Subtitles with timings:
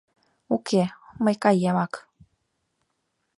[0.55, 0.83] —Уке,
[1.23, 1.93] мый каемак.